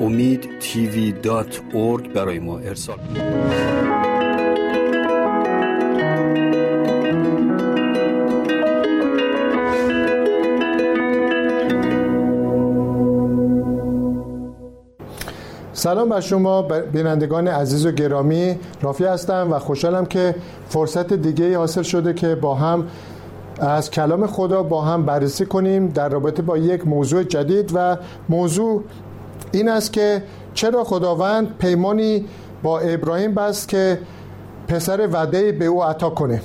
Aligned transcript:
امید 0.00 0.58
تیوی 0.60 1.12
دات 1.12 1.60
برای 2.14 2.38
ما 2.38 2.58
ارسال 2.58 2.98
سلام 15.72 16.08
بر 16.08 16.20
شما 16.20 16.62
بینندگان 16.92 17.48
عزیز 17.48 17.86
و 17.86 17.90
گرامی. 17.90 18.58
رافی 18.82 19.04
هستم 19.04 19.52
و 19.52 19.58
خوشحالم 19.58 20.06
که 20.06 20.34
فرصت 20.68 21.12
دیگه 21.12 21.58
حاصل 21.58 21.82
شده 21.82 22.14
که 22.14 22.34
با 22.34 22.54
هم 22.54 22.86
از 23.60 23.90
کلام 23.90 24.26
خدا 24.26 24.62
با 24.62 24.82
هم 24.82 25.06
بررسی 25.06 25.46
کنیم 25.46 25.88
در 25.88 26.08
رابطه 26.08 26.42
با 26.42 26.58
یک 26.58 26.86
موضوع 26.86 27.22
جدید 27.22 27.70
و 27.74 27.96
موضوع 28.28 28.84
این 29.56 29.68
است 29.68 29.92
که 29.92 30.22
چرا 30.54 30.84
خداوند 30.84 31.58
پیمانی 31.58 32.24
با 32.62 32.78
ابراهیم 32.78 33.34
بست 33.34 33.68
که 33.68 33.98
پسر 34.68 35.08
وعده 35.12 35.52
به 35.52 35.64
او 35.64 35.84
عطا 35.84 36.10
کنه. 36.10 36.42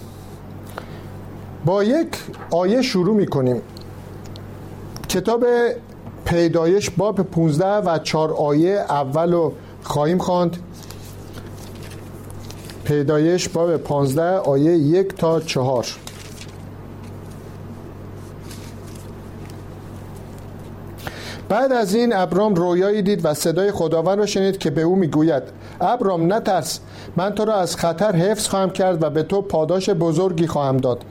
با 1.65 1.83
یک 1.83 2.07
آیه 2.51 2.81
شروع 2.81 3.15
می 3.15 3.27
کنیم 3.27 3.61
کتاب 5.09 5.45
پیدایش 6.25 6.89
باب 6.89 7.21
15 7.21 7.65
و 7.65 7.99
4 7.99 8.33
آیه 8.33 8.71
اول 8.71 9.33
رو 9.33 9.53
خواهیم 9.83 10.17
خواند. 10.17 10.57
پیدایش 12.83 13.49
باب 13.49 13.77
15 13.77 14.37
آیه 14.37 14.77
یک 14.77 15.15
تا 15.15 15.39
چهار. 15.39 15.85
بعد 21.51 21.71
از 21.71 21.93
این 21.93 22.13
ابرام 22.15 22.55
رویایی 22.55 23.01
دید 23.01 23.25
و 23.25 23.33
صدای 23.33 23.71
خداوند 23.71 24.19
را 24.19 24.25
شنید 24.25 24.57
که 24.57 24.69
به 24.69 24.81
او 24.81 24.95
می‌گوید 24.95 25.43
ابرام 25.81 26.33
نترس 26.33 26.79
من 27.15 27.29
تو 27.29 27.45
را 27.45 27.55
از 27.55 27.75
خطر 27.75 28.15
حفظ 28.15 28.47
خواهم 28.47 28.69
کرد 28.69 29.03
و 29.03 29.09
به 29.09 29.23
تو 29.23 29.41
پاداش 29.41 29.89
بزرگی 29.89 30.47
خواهم 30.47 30.77
داد. 30.77 31.03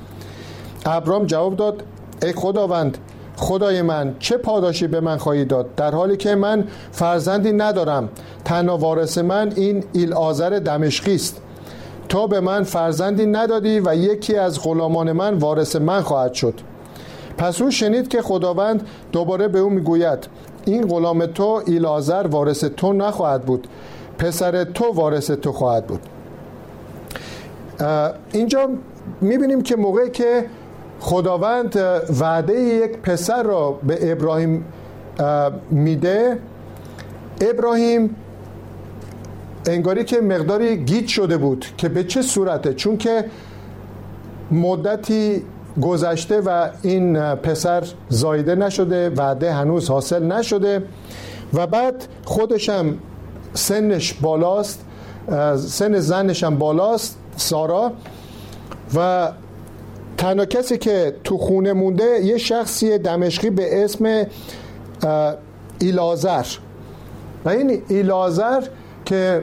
ابرام 0.87 1.27
جواب 1.27 1.57
داد 1.57 1.83
ای 2.23 2.33
خداوند 2.33 2.99
خدای 3.37 3.83
من 3.83 4.15
چه 4.19 4.37
پاداشی 4.37 4.87
به 4.87 5.01
من 5.01 5.17
خواهی 5.17 5.45
داد؟ 5.45 5.75
در 5.75 5.95
حالی 5.95 6.17
که 6.17 6.35
من 6.35 6.65
فرزندی 6.93 7.53
ندارم 7.53 8.09
تنها 8.45 8.79
وارث 8.79 9.19
من 9.19 9.53
این 9.57 9.85
ایل 9.93 10.13
آذر 10.13 10.51
دمشقی 10.51 11.15
است. 11.15 11.43
تو 12.09 12.29
به 12.29 12.41
من 12.41 12.63
فرزندی 12.63 13.27
ندادی 13.27 13.81
و 13.81 13.95
یکی 13.95 14.37
از 14.37 14.63
غلامان 14.63 15.13
من 15.13 15.35
وارث 15.35 15.77
من 15.77 16.01
خواهد 16.01 16.35
شد. 16.35 16.55
پس 17.41 17.63
او 17.63 17.71
شنید 17.71 18.09
که 18.09 18.23
خداوند 18.23 18.87
دوباره 19.13 19.49
به 19.49 19.59
او 19.59 19.71
می‌گوید 19.71 20.19
این 20.65 20.87
غلام 20.87 21.27
تو 21.27 21.63
ایلازر 21.67 22.27
وارث 22.27 22.65
تو 22.65 22.93
نخواهد 22.93 23.43
بود 23.43 23.69
پسر 24.19 24.65
تو 24.65 24.85
وارث 24.85 25.31
تو 25.31 25.53
خواهد 25.53 25.87
بود. 25.87 26.01
اینجا 28.33 28.69
می‌بینیم 29.21 29.63
که 29.63 29.77
موقعی 29.77 30.11
که 30.11 30.47
خداوند 31.01 31.79
وعده 32.21 32.61
یک 32.61 32.99
پسر 32.99 33.43
را 33.43 33.71
به 33.71 34.13
ابراهیم 34.13 34.65
میده 35.71 36.39
ابراهیم 37.41 38.17
انگاری 39.67 40.05
که 40.05 40.21
مقداری 40.21 40.77
گیت 40.77 41.07
شده 41.07 41.37
بود 41.37 41.67
که 41.77 41.89
به 41.89 42.05
چه 42.05 42.23
صورته؟ 42.23 42.75
چون 42.75 42.97
که 42.97 43.25
مدتی 44.51 45.43
گذشته 45.83 46.41
و 46.41 46.69
این 46.83 47.35
پسر 47.35 47.83
زایده 48.09 48.55
نشده 48.55 49.11
وعده 49.11 49.53
هنوز 49.53 49.91
حاصل 49.91 50.23
نشده 50.33 50.83
و 51.55 51.67
بعد 51.67 52.05
خودشم 52.25 52.99
سنش 53.55 54.15
بالاست 54.15 54.85
سن 55.57 55.99
زنش 55.99 56.45
هم 56.45 56.59
بالاست 56.59 57.19
سارا. 57.37 57.93
و 58.95 59.33
تنها 60.19 60.45
کسی 60.45 60.79
که 60.79 61.17
تو 61.25 61.39
خونه 61.39 61.73
مونده 61.73 62.05
یه 62.05 62.39
شخصی 62.39 62.99
دمشقی 62.99 63.51
به 63.51 63.85
اسم 63.85 64.27
ایلازر. 65.81 66.47
و 67.45 67.49
این 67.49 67.83
ایلازر 67.89 68.63
که 69.05 69.43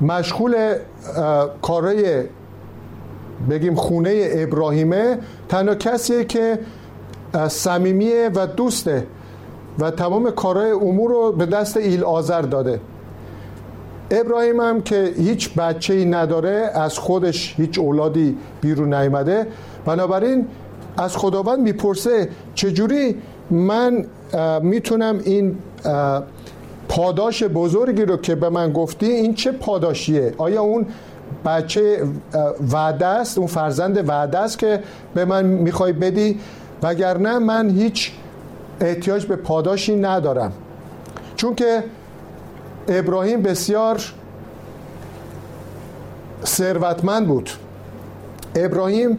مشغول 0.00 0.74
کارهای 1.62 2.22
بگیم 3.50 3.74
خونه 3.74 4.28
ابراهیمه 4.32 5.18
تنها 5.48 5.74
کسیه 5.74 6.24
که 6.24 6.58
صمیمیه 7.48 8.30
و 8.34 8.46
دوسته 8.46 9.06
و 9.78 9.90
تمام 9.90 10.30
کارهای 10.30 10.70
امور 10.70 11.10
رو 11.10 11.32
به 11.32 11.46
دست 11.46 11.76
ایل 11.76 12.04
آذر 12.04 12.42
داده. 12.42 12.80
ابراهیم 14.10 14.60
هم 14.60 14.82
که 14.82 15.12
هیچ 15.16 15.54
بچه 15.54 15.94
ای 15.94 16.04
نداره 16.04 16.70
از 16.74 16.98
خودش 16.98 17.54
هیچ 17.56 17.78
اولادی 17.78 18.36
بیرون 18.60 18.94
نیامده. 18.94 19.46
بنابراین 19.84 20.46
از 20.96 21.16
خداوند 21.16 21.58
می‌پرسه 21.58 22.28
چجوری 22.54 23.16
من 23.50 24.06
می‌تونم 24.62 25.20
این 25.24 25.56
پاداش 26.88 27.42
بزرگی 27.42 28.02
رو 28.02 28.16
که 28.16 28.34
به 28.34 28.48
من 28.48 28.72
گفتی 28.72 29.06
این 29.06 29.34
چه 29.34 29.52
پاداشیه؟ 29.52 30.34
آیا 30.38 30.62
اون 30.62 30.86
بچه 31.44 32.02
وعده 32.72 33.06
است 33.06 33.38
اون 33.38 33.46
فرزند 33.46 34.08
وعده 34.08 34.38
است 34.38 34.58
که 34.58 34.82
به 35.14 35.24
من 35.24 35.44
می‌خوای 35.44 35.92
بدی. 35.92 36.40
وگرنه 36.82 37.38
من 37.38 37.70
هیچ 37.70 38.12
احتیاج 38.80 39.26
به 39.26 39.36
پاداشی 39.36 39.96
ندارم. 39.96 40.52
چون 41.36 41.54
که 41.54 41.84
ابراهیم 42.88 43.42
بسیار 43.42 44.00
ثروتمند 46.44 47.26
بود. 47.26 47.50
ابراهیم 48.54 49.18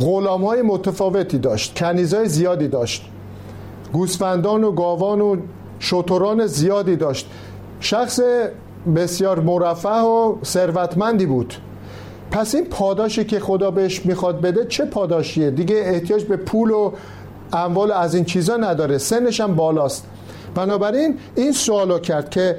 غلام 0.00 0.44
های 0.44 0.62
متفاوتی 0.62 1.38
داشت 1.38 1.78
کنیزای 1.78 2.28
زیادی 2.28 2.68
داشت. 2.68 3.10
گوسفندان 3.92 4.64
و 4.64 4.72
گاوان 4.72 5.20
و 5.20 5.36
شتران 5.80 6.46
زیادی 6.46 6.96
داشت. 6.96 7.30
شخص 7.80 8.20
بسیار 8.96 9.40
مرفه 9.40 9.88
و 9.88 10.36
ثروتمندی 10.44 11.26
بود. 11.26 11.54
پس 12.30 12.54
این 12.54 12.64
پاداشی 12.64 13.24
که 13.24 13.40
خدا 13.40 13.70
بهش 13.70 14.06
می‌خواد 14.06 14.40
بده 14.40 14.64
چه 14.64 14.84
پاداشیه؟ 14.84 15.50
دیگه 15.50 15.76
احتیاج 15.76 16.24
به 16.24 16.36
پول 16.36 16.70
و 16.70 16.92
اموال 17.52 17.92
از 17.92 18.14
این 18.14 18.24
چیزا 18.24 18.56
نداره. 18.56 18.98
سنش 18.98 19.40
هم 19.40 19.54
بالاست. 19.54 20.06
بنابراین 20.54 21.18
این 21.34 21.52
سوالو 21.52 21.98
کرد 21.98 22.30
که 22.30 22.56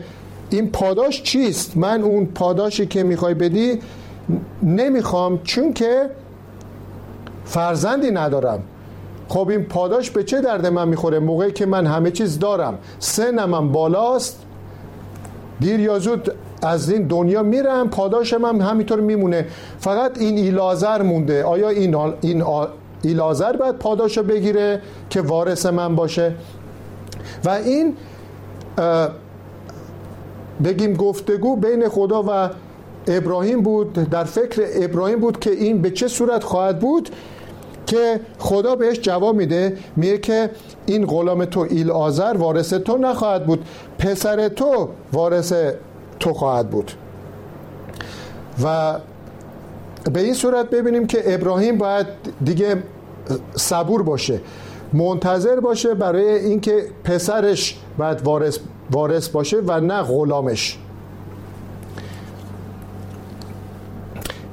این 0.49 0.69
پاداش 0.69 1.23
چیست؟ 1.23 1.77
من 1.77 2.01
اون 2.01 2.25
پاداشی 2.25 2.85
که 2.85 3.03
می‌خوای 3.03 3.33
بدی 3.33 3.79
نمی‌خوام 4.63 5.39
چون 5.43 5.73
که 5.73 6.09
فرزندی 7.45 8.11
ندارم. 8.11 8.63
خب 9.27 9.49
این 9.49 9.63
پاداش 9.63 10.11
به 10.11 10.23
چه 10.23 10.41
درد 10.41 10.65
من 10.67 10.87
می‌خوره؟ 10.87 11.19
موقعی 11.19 11.51
که 11.51 11.65
من 11.65 11.85
همه 11.87 12.11
چیز 12.11 12.39
دارم. 12.39 12.77
سنم 12.99 13.53
هم 13.53 13.71
بالاست. 13.71 14.45
دیر 15.61 15.79
یا 15.79 15.99
زود 15.99 16.33
از 16.61 16.89
این 16.91 17.07
دنیا 17.07 17.43
میرم 17.43 17.89
پاداش 17.89 18.33
من 18.33 18.61
همینطور 18.61 18.99
میمونه. 18.99 19.45
فقط 19.79 20.21
این 20.21 20.37
ایلازر 20.37 21.01
مونده. 21.01 21.43
آیا 21.43 21.69
این, 21.69 21.95
این 22.21 22.43
ایلازر 23.01 23.53
باید 23.53 23.75
پاداش 23.75 24.19
بگیره 24.19 24.81
که 25.09 25.21
وارث 25.21 25.65
من 25.65 25.95
باشه؟ 25.95 26.33
و 27.45 27.49
این 27.49 27.93
بگیم 30.63 30.93
گفتگو 30.93 31.55
بین 31.55 31.89
خدا 31.89 32.23
و 32.27 32.49
ابراهیم 33.07 33.61
بود 33.61 33.93
در 33.93 34.23
فکر 34.23 34.61
ابراهیم 34.83 35.19
بود 35.19 35.39
که 35.39 35.51
این 35.51 35.81
به 35.81 35.91
چه 35.91 36.07
صورت 36.07 36.43
خواهد 36.43 36.79
بود 36.79 37.09
که 37.85 38.19
خدا 38.39 38.75
بهش 38.75 38.99
جواب 38.99 39.35
میده. 39.35 39.77
میگه 39.95 40.17
که 40.17 40.49
این 40.85 41.05
غلام 41.05 41.45
تو 41.45 41.67
ایل 41.69 41.91
آزر 41.91 42.35
وارث 42.37 42.73
تو 42.73 42.97
نخواهد 42.97 43.45
بود. 43.45 43.65
پسر 44.01 44.49
تو 44.49 44.89
وارث 45.13 45.53
تو 46.19 46.33
خواهد 46.33 46.69
بود. 46.69 46.91
و 48.63 48.95
به 50.13 50.19
این 50.19 50.33
صورت 50.33 50.69
ببینیم 50.69 51.07
که 51.07 51.33
ابراهیم 51.33 51.77
باید 51.77 52.07
دیگه 52.43 52.83
صبور 53.55 54.03
باشه 54.03 54.39
منتظر 54.93 55.59
باشه 55.59 55.93
برای 55.93 56.29
اینکه 56.29 56.85
پسرش 57.03 57.79
باید 57.97 58.21
وارث 58.21 58.59
وارث 58.91 59.29
باشه 59.29 59.57
و 59.67 59.79
نه 59.79 60.01
غلامش. 60.01 60.77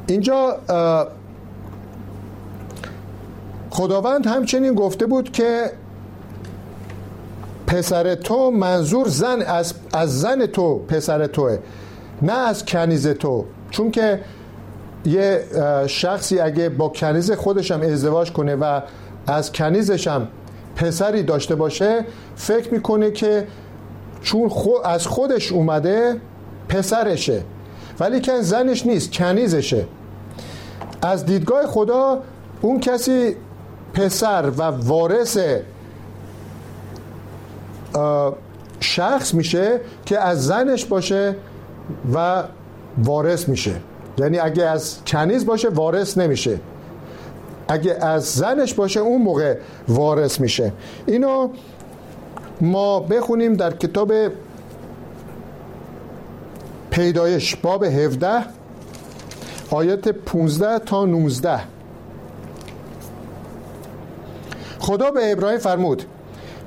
اینجا 0.06 0.56
خداوند 3.70 4.26
همچنین 4.26 4.74
گفته 4.74 5.06
بود 5.06 5.32
که 5.32 5.72
پسر 7.68 8.14
تو 8.14 8.50
منظور 8.50 9.08
زن 9.08 9.42
از, 9.42 9.74
از 9.92 10.20
زن 10.20 10.46
تو 10.46 10.78
پسر 10.78 11.26
توه 11.26 11.58
نه 12.22 12.32
از 12.32 12.64
کنیز 12.64 13.08
تو. 13.08 13.44
چون 13.70 13.90
که 13.90 14.20
یه 15.04 15.44
شخصی 15.86 16.40
اگه 16.40 16.68
با 16.68 16.88
کنیز 16.88 17.32
خودشم 17.32 17.80
ازدواج 17.80 18.32
کنه 18.32 18.56
و 18.56 18.80
از 19.26 19.52
کنیزشم 19.52 20.28
پسری 20.76 21.22
داشته 21.22 21.54
باشه 21.54 22.04
فکر 22.36 22.74
می‌کنه 22.74 23.10
که 23.10 23.46
چون 24.22 24.50
از 24.84 25.06
خودش 25.06 25.52
اومده 25.52 26.16
پسرشه. 26.68 27.42
ولی 28.00 28.20
که 28.20 28.40
زنش 28.40 28.86
نیست 28.86 29.12
کنیزشه. 29.12 29.86
از 31.02 31.26
دیدگاه 31.26 31.66
خدا 31.66 32.18
اون 32.60 32.80
کسی 32.80 33.36
پسر 33.94 34.50
و 34.50 34.62
وارث 34.62 35.38
شخص 38.80 39.34
میشه 39.34 39.80
که 40.06 40.18
از 40.18 40.46
زنش 40.46 40.84
باشه 40.84 41.36
و 42.14 42.44
وارث 42.98 43.48
میشه. 43.48 43.74
یعنی 44.18 44.38
اگه 44.38 44.64
از 44.64 44.98
کنیز 45.06 45.46
باشه 45.46 45.68
وارث 45.68 46.18
نمیشه. 46.18 46.60
اگه 47.68 47.96
از 48.00 48.24
زنش 48.24 48.74
باشه 48.74 49.00
اون 49.00 49.22
موقع 49.22 49.58
وارث 49.88 50.40
میشه. 50.40 50.72
اینو 51.06 51.48
ما 52.60 53.00
بخونیم 53.00 53.54
در 53.54 53.76
کتاب 53.76 54.12
پیدایش 56.90 57.56
باب 57.56 57.84
17 57.84 58.28
آیات 59.70 60.08
15 60.08 60.78
تا 60.78 61.04
19 61.04 61.60
خدا 64.78 65.10
به 65.10 65.32
ابراهیم 65.32 65.58
فرمود 65.58 66.02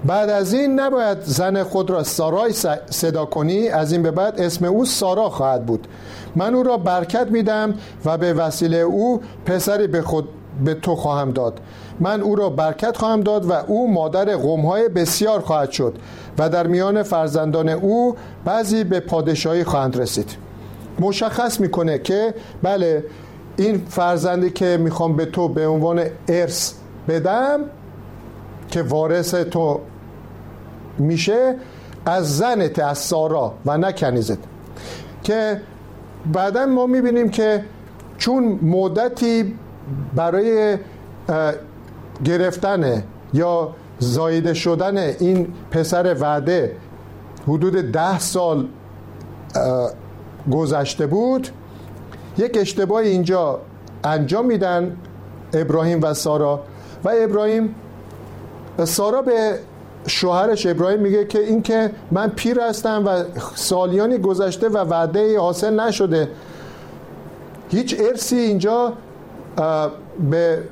بعد 0.06 0.30
از 0.30 0.54
این 0.54 0.80
نباید 0.80 1.18
زن 1.22 1.64
خود 1.64 1.90
را 1.90 2.04
سارای 2.04 2.54
صدا 2.90 3.26
کنی 3.26 3.70
از 3.70 3.92
این 3.92 4.04
به 4.04 4.12
بعد 4.12 4.42
اسم 4.42 4.66
او 4.66 4.86
سارا 4.86 5.30
خواهد 5.30 5.66
بود. 5.66 5.88
من 6.36 6.56
او 6.56 6.64
را 6.64 6.78
برکت 6.78 7.28
میدم 7.32 7.74
و 8.06 8.18
به 8.18 8.34
وسیله 8.34 8.78
او 8.78 9.22
پسری 9.46 9.88
به 9.88 10.02
خود 10.02 10.30
به 10.66 10.74
تو 10.74 10.96
خواهم 10.96 11.32
داد. 11.32 11.60
من 12.00 12.22
او 12.22 12.36
را 12.36 12.50
برکت 12.50 12.98
خواهم 12.98 13.22
داد 13.22 13.46
و 13.46 13.54
او 13.68 13.94
مادر 13.94 14.36
قومهای 14.36 14.90
بسیار 14.90 15.40
خواهد 15.40 15.72
شد 15.72 15.98
و 16.38 16.50
در 16.50 16.68
میان 16.68 17.04
فرزندان 17.04 17.70
او 17.70 18.16
بعضی 18.46 18.84
به 18.84 19.00
پادشاهی 19.00 19.64
خواهند 19.64 19.98
رسید. 19.98 20.36
مشخص 21.00 21.60
می‌کنه 21.60 22.00
که 22.00 22.34
بله 22.64 23.06
این 23.58 23.86
فرزندی 23.90 24.50
که 24.50 24.78
می‌خوام 24.78 25.16
به 25.16 25.26
تو 25.26 25.48
به 25.48 25.68
عنوان 25.68 26.04
ارث 26.28 26.74
بدم 27.08 27.60
که 28.70 28.82
وارث 28.82 29.36
تو 29.36 29.80
میشه 30.98 31.56
از 32.06 32.38
از 32.80 32.98
سارا 32.98 33.54
و 33.66 33.78
نه 33.78 33.92
که 35.24 35.62
بعدا 36.34 36.66
ما 36.66 36.86
می‌بینیم 36.86 37.30
که 37.30 37.66
چون 38.18 38.60
مدتی 38.62 39.56
برای 40.16 40.78
گرفتن 42.24 43.04
یا 43.34 43.76
زایده 44.00 44.54
شدن 44.54 44.98
این 44.98 45.48
پسر 45.72 46.16
وعده 46.20 46.76
حدود 47.48 47.92
ده 47.92 48.20
سال 48.20 48.68
گذشته 50.52 51.08
بود 51.08 51.48
یک 52.38 52.58
اشتباه 52.62 53.02
اینجا 53.02 53.60
انجام 54.04 54.46
میدن 54.46 54.98
ابراهیم 55.54 56.00
و 56.02 56.14
سارا. 56.14 56.64
و 57.04 57.12
ابراهیم 57.24 57.76
سارا 58.84 59.22
به 59.22 59.60
شوهرش 60.08 60.66
ابراهیم 60.66 61.00
میگه 61.00 61.26
که 61.26 61.40
این 61.40 61.62
که 61.62 61.92
من 62.12 62.30
پیر 62.30 62.60
هستم 62.60 63.04
و 63.06 63.24
سالیانی 63.56 64.18
گذشته 64.18 64.70
و 64.70 64.78
وعده 64.78 65.40
حاصل 65.40 65.80
نشده. 65.80 66.30
هیچ 67.70 67.96
ارسی 68.00 68.36
اینجا 68.36 68.94
به 70.32 70.64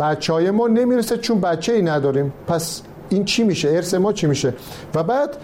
بچه 0.00 0.32
های 0.32 0.50
ما 0.50 0.66
نمی‌رسه 0.66 1.16
چون 1.16 1.40
بچه 1.40 1.72
ای 1.72 1.82
نداریم. 1.82 2.32
پس 2.46 2.82
این 3.08 3.24
چی 3.24 3.44
میشه؟ 3.44 3.68
ارث 3.68 3.94
ما 3.94 4.12
چی 4.12 4.26
میشه؟ 4.26 4.54
و 4.94 5.02
بعد 5.02 5.36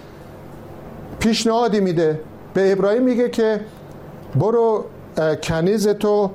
پیشنهادی 1.18 1.80
میده. 1.80 2.20
به 2.54 2.72
ابراهیم 2.72 3.02
میگه 3.02 3.28
که 3.28 3.60
برو 4.36 4.84
کنیز 5.42 5.88
تو 5.88 6.30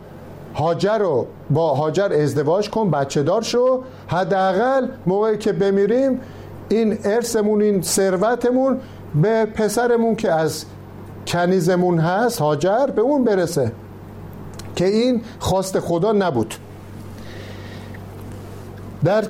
هاجر 0.56 0.98
رو 0.98 1.28
با 1.50 1.74
هاجر 1.74 2.14
ازدواج 2.14 2.70
کن 2.70 2.92
بچه 2.92 3.24
دار 3.24 3.42
شو. 3.42 3.84
حداقل 4.08 4.88
موقعی 5.06 5.38
که 5.38 5.52
بمیریم 5.52 6.22
این 6.70 6.98
ارثمون 7.04 7.62
این 7.62 7.82
ثروتمون 7.82 8.80
به 9.22 9.46
پسرمون 9.46 10.16
که 10.16 10.32
از 10.32 10.66
کنیزمون 11.28 12.00
هست 12.00 12.40
هاجر 12.40 12.86
به 12.86 13.02
اون 13.02 13.24
برسه 13.24 13.72
که 14.76 14.86
این 14.86 15.22
خواست 15.40 15.80
خدا 15.80 16.12
نبود. 16.12 16.56
در 19.04 19.24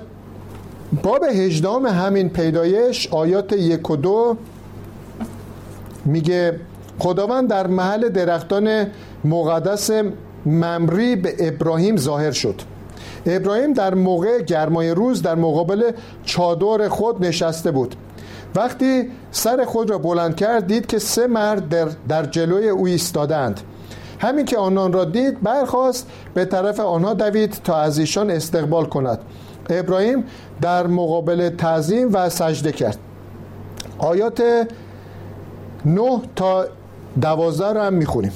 باب 1.03 1.23
هجدام 1.23 1.85
همین 1.85 2.29
پیدایش 2.29 3.07
آیات 3.07 3.53
یک 3.53 3.89
و 3.89 3.95
دو 3.95 4.37
میگه 6.05 6.59
خداوند 6.99 7.49
در 7.49 7.67
محل 7.67 8.09
درختان 8.09 8.87
مقدس 9.25 9.89
ممری 10.45 11.15
به 11.15 11.35
ابراهیم 11.39 11.97
ظاهر 11.97 12.31
شد. 12.31 12.61
ابراهیم 13.27 13.73
در 13.73 13.93
موقع 13.93 14.41
گرمای 14.41 14.89
روز 14.89 15.21
در 15.21 15.35
مقابل 15.35 15.91
چادر 16.25 16.87
خود 16.87 17.25
نشسته 17.25 17.71
بود. 17.71 17.95
وقتی 18.55 19.11
سر 19.31 19.65
خود 19.65 19.89
را 19.89 19.97
بلند 19.97 20.35
کرد 20.35 20.67
دید 20.67 20.85
که 20.85 20.99
سه 20.99 21.27
مرد 21.27 21.69
در, 21.69 21.87
در 22.07 22.25
جلوی 22.25 22.69
او 22.69 22.87
ایستادند 22.87 23.61
همین 24.19 24.45
که 24.45 24.57
آنان 24.57 24.93
را 24.93 25.05
دید 25.05 25.41
برخواست 25.43 26.07
به 26.33 26.45
طرف 26.45 26.79
آنها 26.79 27.13
دوید 27.13 27.57
تا 27.63 27.77
از 27.77 27.99
ایشان 27.99 28.31
استقبال 28.31 28.85
کند. 28.85 29.19
ابراهیم 29.69 30.23
در 30.61 30.87
مقابل 30.87 31.49
تعظیم 31.49 32.09
و 32.13 32.29
سجده 32.29 32.71
کرد. 32.71 32.97
آیات 33.97 34.43
9 35.85 36.21
تا 36.35 36.65
12 37.21 37.73
را 37.73 37.83
هم 37.83 37.93
می‌خونیم. 37.93 38.31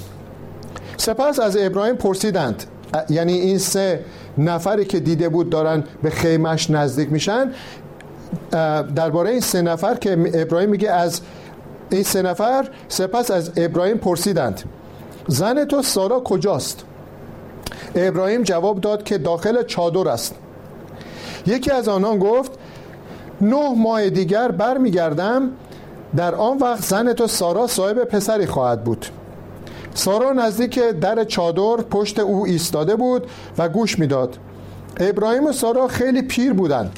سپس 0.98 1.39
از 1.39 1.58
ابراهیم 1.58 1.96
پرسیدند. 1.96 2.63
یعنی 3.10 3.34
این 3.34 3.58
سه 3.58 4.06
نفری 4.38 4.86
که 4.86 5.00
دیده 5.00 5.30
بود 5.30 5.50
دارن 5.50 5.84
به 6.04 6.10
خیمش 6.10 6.70
نزدیک 6.70 7.12
میشن. 7.12 7.52
درباره 8.96 9.30
این 9.30 9.40
سه 9.40 9.62
نفر 9.62 9.96
که 9.96 10.32
ابراهیم 10.34 10.70
میگه 10.70 10.92
از 10.92 11.22
این 11.90 12.04
سه 12.04 12.22
نفر 12.22 12.70
سپس 12.88 13.32
از 13.32 13.52
ابراهیم 13.58 13.98
پرسیدند. 13.98 14.62
زن 15.28 15.66
تو 15.66 15.82
سارا 15.82 16.20
کجاست؟ 16.20 16.84
ابراهیم 17.96 18.44
جواب 18.44 18.82
داد 18.82 19.04
که 19.04 19.18
داخل 19.18 19.64
چادر 19.64 20.10
است. 20.10 20.36
یکی 21.46 21.72
از 21.72 21.88
آنان 21.88 22.20
گفت 22.20 22.52
نه 23.42 23.74
ماه 23.78 24.10
دیگر 24.10 24.52
برمیگردم. 24.52 25.50
در 26.16 26.36
آن 26.36 26.58
وقت 26.58 26.84
زن 26.84 27.14
تو 27.14 27.28
سارا 27.28 27.68
صاحب 27.68 28.04
پسری 28.04 28.46
خواهد 28.46 28.84
بود. 28.84 29.06
سارا 29.94 30.32
نزدیک 30.32 30.80
در 30.80 31.24
چادر 31.24 31.84
پشت 31.90 32.20
او 32.20 32.46
ایستاده 32.46 32.96
بود 32.96 33.28
و 33.58 33.70
گوش 33.70 34.00
می‌داد. 34.00 34.38
ابراهیم 35.00 35.46
و 35.46 35.52
سارا 35.52 35.88
خیلی 35.88 36.22
پیر 36.22 36.54
بودند 36.54 36.92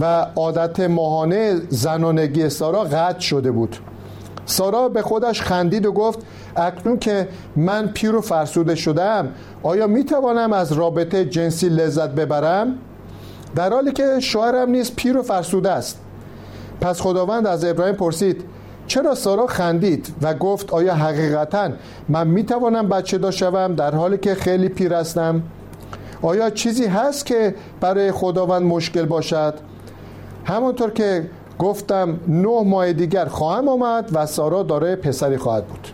و 0.00 0.26
عادت 0.36 0.80
ماهانه 0.80 1.60
زنانگی 1.68 2.48
سارا 2.48 2.84
قطع 2.84 3.20
شده 3.20 3.50
بود. 3.50 3.76
سارا 4.46 4.88
به 4.88 5.02
خودش 5.02 5.42
خندید 5.42 5.86
و 5.86 5.92
گفت 5.92 6.18
اکنون 6.56 6.98
که 6.98 7.28
من 7.56 7.86
پیر 7.86 8.14
و 8.14 8.20
فرسوده 8.20 8.74
شدم 8.74 9.28
آیا 9.62 9.86
می 9.86 10.04
توانم 10.04 10.52
از 10.52 10.72
رابطه 10.72 11.24
جنسی 11.24 11.68
لذت 11.68 12.10
ببرم؟ 12.10 12.78
در 13.54 13.72
حالی 13.72 13.92
که 13.92 14.20
شوهرم 14.20 14.70
نیز 14.70 14.94
پیر 14.94 15.18
و 15.18 15.22
فرسوده 15.22 15.70
است. 15.70 16.00
پس 16.80 17.00
خداوند 17.00 17.46
از 17.46 17.64
ابراهیم 17.64 17.94
پرسید 17.94 18.44
چرا 18.90 19.14
سارا 19.14 19.46
خندید 19.46 20.14
و 20.22 20.34
گفت 20.34 20.70
آیا 20.72 20.94
حقیقتا 20.94 21.70
من 22.08 22.26
می 22.26 22.44
توانم 22.44 22.88
بچه 22.88 23.18
داشتم 23.18 23.74
در 23.74 23.94
حالی 23.94 24.18
که 24.18 24.34
خیلی 24.34 24.68
پیر 24.68 24.94
هستم؟ 24.94 25.42
آیا 26.22 26.50
چیزی 26.50 26.86
هست 26.86 27.26
که 27.26 27.54
برای 27.80 28.12
خداوند 28.12 28.62
مشکل 28.62 29.04
باشد؟ 29.04 29.54
همانطور 30.44 30.90
که 30.90 31.30
گفتم 31.58 32.20
نه 32.28 32.62
ماه 32.64 32.92
دیگر 32.92 33.24
خواهم 33.24 33.68
آمد 33.68 34.10
و 34.12 34.26
سارا 34.26 34.62
داره 34.62 34.96
پسری 34.96 35.36
خواهد 35.36 35.64
بود. 35.66 35.88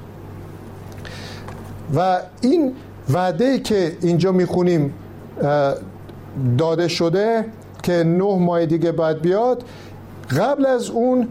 و 1.97 2.21
این 2.41 2.73
وعده 3.13 3.59
که 3.59 3.97
اینجا 4.03 4.33
می‌خونیم 4.33 4.95
داده 6.59 6.89
شده 6.89 7.45
که 7.83 7.93
نه 7.93 8.39
ماه 8.39 8.67
دیگه 8.67 8.93
باید 8.93 9.21
بیاد 9.21 9.65
قبل 10.39 10.67
از 10.67 10.91
اون 10.91 11.29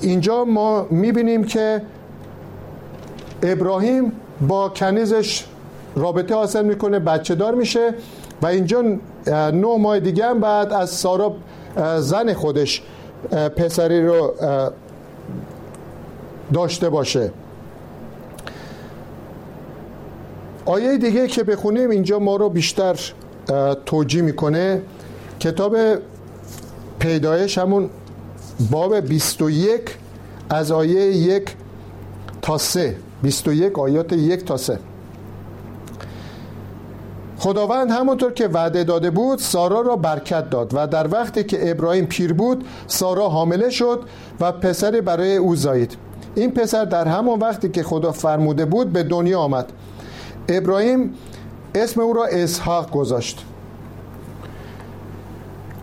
اینجا 0.00 0.44
ما 0.44 0.86
می‌بینیم 0.90 1.44
که 1.44 1.82
ابراهیم 3.42 4.12
با 4.48 4.68
کنیزش 4.68 5.44
رابطه 5.96 6.34
حاصل 6.34 6.64
می‌کنه 6.64 6.98
بچه 6.98 7.34
دار 7.34 7.54
میشه 7.54 7.94
و 8.42 8.46
اینجا 8.46 8.82
نه 9.26 9.78
ماه 9.78 10.00
دیگه 10.00 10.26
هم 10.26 10.40
بعد 10.40 10.72
از 10.72 10.90
سارا 10.90 11.36
زن 11.98 12.32
خودش 12.32 12.82
پسری 13.56 14.06
رو 14.06 14.34
داشته 16.52 16.88
باشه. 16.88 17.30
آیه 20.64 20.98
دیگه 20.98 21.26
که 21.26 21.44
بخونیم 21.44 21.90
اینجا 21.90 22.18
ما 22.18 22.36
رو 22.36 22.48
بیشتر 22.48 22.96
توجیه 23.86 24.22
می‌کنه. 24.22 24.82
کتاب 25.40 25.76
پیدایش 26.98 27.58
همون 27.58 27.90
باب 28.60 29.00
21 29.00 29.80
از 30.50 30.72
آیه 30.72 31.00
یک 31.00 31.56
تا 32.42 32.58
سه. 32.58 32.96
21 33.22 33.78
آیات 33.78 34.12
یک 34.12 34.44
تا 34.44 34.56
سه. 34.56 34.78
خداوند 37.38 37.90
همونطور 37.90 38.32
که 38.32 38.48
وعده 38.48 38.84
داده 38.84 39.10
بود 39.10 39.38
سارا 39.38 39.80
را 39.80 39.96
برکت 39.96 40.50
داد 40.50 40.70
و 40.74 40.86
در 40.86 41.08
وقتی 41.08 41.44
که 41.44 41.70
ابراهیم 41.70 42.06
پیر 42.06 42.32
بود 42.32 42.64
سارا 42.86 43.28
حامله 43.28 43.70
شد 43.70 44.02
و 44.40 44.52
پسری 44.52 45.00
برای 45.00 45.36
او 45.36 45.56
زایید. 45.56 45.96
این 46.34 46.50
پسر 46.50 46.84
در 46.84 47.08
همون 47.08 47.38
وقتی 47.38 47.68
که 47.68 47.82
خدا 47.82 48.12
فرموده 48.12 48.64
بود 48.64 48.92
به 48.92 49.02
دنیا 49.02 49.40
آمد. 49.40 49.72
ابراهیم 50.48 51.14
اسم 51.74 52.00
او 52.00 52.12
را 52.12 52.24
اسحاق 52.24 52.90
گذاشت. 52.90 53.44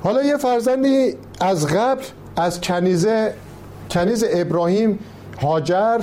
حالا 0.04 0.24
یه 0.24 0.38
فرزندی 0.38 1.14
از 1.40 1.68
قبل 1.68 2.04
از 2.38 2.62
کنیزه 2.62 3.34
کنیز 3.92 4.26
ابراهیم 4.30 5.00
هاجر 5.42 6.02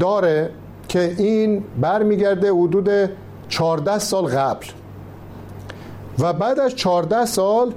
داره 0.00 0.50
که 0.88 1.14
این 1.18 1.64
برمیگرده 1.80 2.52
حدود 2.52 2.90
14 3.48 3.98
سال 3.98 4.26
قبل. 4.26 4.66
و 6.18 6.32
بعد 6.32 6.60
از 6.60 6.74
14 6.76 7.26
سال 7.26 7.74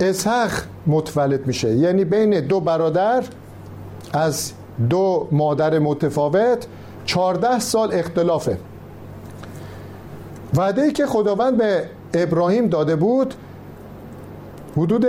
اسحاق 0.00 0.50
متولد 0.86 1.46
میشه. 1.46 1.74
یعنی 1.74 2.04
بین 2.04 2.40
دو 2.40 2.60
برادر 2.60 3.24
از 4.12 4.52
دو 4.90 5.28
مادر 5.32 5.78
متفاوت 5.78 6.66
14 7.04 7.58
سال 7.58 7.94
اختلافه. 7.94 8.58
وعده 10.54 10.92
که 10.92 11.06
خداوند 11.06 11.56
به 11.56 11.84
ابراهیم 12.14 12.68
داده 12.68 12.96
بود 12.96 13.34
حدود 14.76 15.06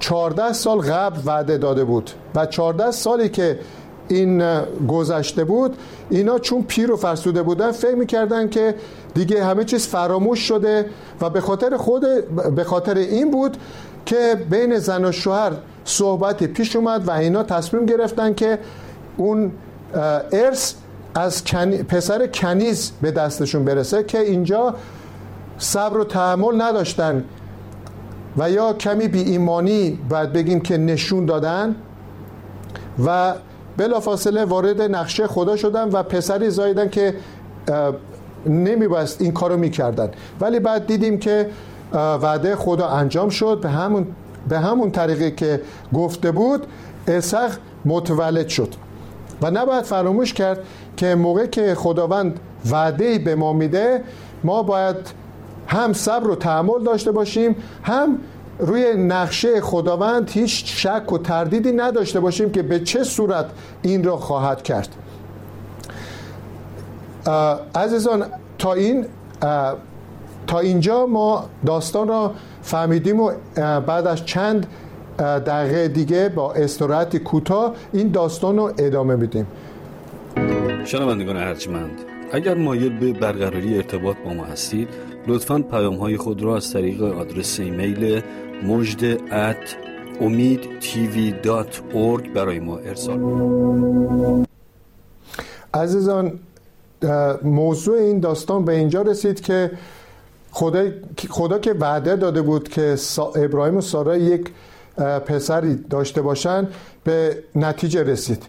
14 0.00 0.52
سال 0.52 0.78
قبل 0.78 1.20
وعده 1.24 1.58
داده 1.58 1.84
بود 1.84 2.10
و 2.34 2.46
14 2.46 2.90
سالی 2.90 3.28
که 3.28 3.58
این 4.08 4.42
گذشته 4.88 5.44
بود 5.44 5.76
اینا 6.10 6.38
چون 6.38 6.62
پیر 6.62 6.92
و 6.92 6.96
فرسوده 6.96 7.42
بودن 7.42 7.72
فکر 7.72 7.94
می‌کردن 7.94 8.48
که 8.48 8.74
دیگه 9.14 9.44
همه 9.44 9.64
چیز 9.64 9.86
فراموش 9.86 10.38
شده 10.38 10.86
و 11.20 11.30
به 11.30 11.40
خاطر 11.40 11.76
خود 11.76 12.04
به 12.54 12.64
خاطر 12.64 12.94
این 12.94 13.30
بود 13.30 13.56
که 14.06 14.46
بین 14.50 14.78
زن 14.78 15.04
و 15.04 15.12
شوهر 15.12 15.52
صحبتی 15.84 16.46
پیش 16.46 16.76
اومد 16.76 17.08
و 17.08 17.10
اینا 17.10 17.42
تصمیم 17.42 17.86
گرفتن 17.86 18.34
که 18.34 18.58
اون 19.16 19.52
ارث 20.32 20.74
از 21.14 21.44
پسر 21.88 22.26
کنیز 22.26 22.92
به 23.02 23.10
دستشون 23.10 23.64
برسه 23.64 24.02
که 24.02 24.18
اینجا 24.18 24.74
صبر 25.58 25.98
و 25.98 26.04
تحمل 26.04 26.62
نداشتن. 26.62 27.24
و 28.38 28.50
یا 28.50 28.72
کمی 28.72 29.08
بی 29.08 29.22
ایمانی 29.22 29.98
باید 30.08 30.32
بگیم 30.32 30.60
که 30.60 30.76
نشون 30.76 31.26
دادن 31.26 31.76
و 33.06 33.34
بلافاصله 33.76 34.44
وارد 34.44 34.82
نقشه 34.82 35.26
خدا 35.26 35.56
شدن 35.56 35.88
و 35.88 36.02
پسری 36.02 36.50
زایدن 36.50 36.88
که 36.88 37.14
نمیبست 38.46 39.22
این 39.22 39.32
کارو 39.32 39.56
می‌کردن. 39.56 40.10
ولی 40.40 40.60
بعد 40.60 40.86
دیدیم 40.86 41.18
که 41.18 41.50
وعده 41.92 42.56
خدا 42.56 42.86
انجام 42.88 43.28
شد. 43.28 43.60
به 43.62 43.68
همون 43.68 44.06
به 44.48 44.58
همون 44.58 44.90
طریقی 44.90 45.30
که 45.30 45.60
گفته 45.94 46.30
بود 46.30 46.66
اسق 47.06 47.50
متولد 47.84 48.48
شد. 48.48 48.74
و 49.42 49.50
نباید 49.50 49.84
فراموش 49.84 50.34
کرد 50.34 50.58
که 50.96 51.14
موقع 51.14 51.46
که 51.46 51.74
خداوند 51.74 52.40
وعده 52.70 53.18
به 53.18 53.34
ما 53.34 53.52
میده 53.52 54.02
ما 54.44 54.62
باید 54.62 54.96
هم 55.68 55.92
صبر 55.92 56.30
و 56.30 56.34
تحمل 56.34 56.82
داشته 56.84 57.12
باشیم 57.12 57.56
هم 57.82 58.18
روی 58.58 58.94
نقشه 58.96 59.60
خداوند 59.60 60.30
هیچ 60.30 60.64
شک 60.86 61.12
و 61.12 61.18
تردیدی 61.18 61.72
نداشته 61.72 62.20
باشیم 62.20 62.50
که 62.50 62.62
به 62.62 62.80
چه 62.80 63.04
صورت 63.04 63.46
این 63.82 64.04
را 64.04 64.16
خواهد 64.16 64.62
کرد. 64.62 64.88
عزیزان 67.74 68.24
تا 68.58 68.72
این 68.72 69.06
تا 70.46 70.58
اینجا 70.58 71.06
ما 71.06 71.44
داستان 71.66 72.08
را 72.08 72.34
فهمیدیم 72.62 73.20
و 73.20 73.32
بعد 73.86 74.06
از 74.06 74.26
چند 74.26 74.66
دقیقه 75.18 75.88
دیگه 75.88 76.28
با 76.28 76.52
استراحت 76.52 77.16
کوتاه 77.16 77.74
این 77.92 78.10
داستان 78.10 78.56
رو 78.56 78.72
ادامه 78.78 79.16
میدیم. 79.16 79.46
شنوندگان 80.84 81.36
ارجمند 81.36 81.98
اگر 82.32 82.54
مایل 82.54 82.98
به 82.98 83.12
برقراری 83.12 83.76
ارتباط 83.76 84.16
با 84.24 84.34
ما 84.34 84.44
هستید 84.44 84.88
لطفا 85.28 85.58
پیام 85.58 85.94
های 85.94 86.16
خود 86.16 86.42
را 86.42 86.56
از 86.56 86.72
طریق 86.72 87.02
آدرس 87.02 87.60
ایمیل 87.60 88.22
مجد 88.62 89.04
ات 89.32 89.76
امید 90.20 90.80
تیوی 90.80 91.34
دات 91.42 91.82
برای 92.34 92.60
ما 92.60 92.78
ارسال 92.78 93.18
عزیزان 95.74 96.38
موضوع 97.42 97.98
این 97.98 98.20
داستان 98.20 98.64
به 98.64 98.76
اینجا 98.76 99.02
رسید 99.02 99.40
که 99.40 99.70
خدا, 100.50 100.84
خدا 101.30 101.58
که 101.58 101.72
وعده 101.72 102.16
داده 102.16 102.42
بود 102.42 102.68
که 102.68 102.96
ابراهیم 103.36 103.76
و 103.76 103.80
سارا 103.80 104.16
یک 104.16 104.50
پسری 105.26 105.74
داشته 105.74 106.22
باشن 106.22 106.68
به 107.04 107.42
نتیجه 107.54 108.02
رسید. 108.02 108.42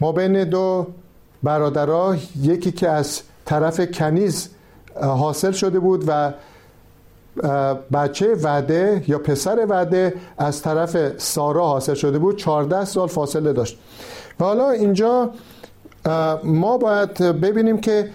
ما 0.00 0.12
بین 0.12 0.44
دو 0.44 0.86
برادرها 1.42 2.16
یکی 2.42 2.72
که 2.72 2.88
از 2.88 3.22
طرف 3.44 3.90
کنیز 3.90 4.48
حاصل 5.02 5.52
شده 5.52 5.78
بود 5.78 6.04
و 6.06 6.32
بچه 7.92 8.34
وعده 8.34 9.04
یا 9.08 9.18
پسر 9.18 9.66
وعده 9.68 10.14
از 10.38 10.62
طرف 10.62 11.18
سارا 11.18 11.66
حاصل 11.66 11.94
شده 11.94 12.18
بود. 12.18 12.36
14 12.36 12.84
سال 12.84 13.08
فاصله 13.08 13.52
داشت. 13.52 13.78
و 14.40 14.44
حالا 14.44 14.70
اینجا 14.70 15.30
ما 16.44 16.78
باید 16.78 17.14
ببینیم 17.18 17.80
که 17.80 18.10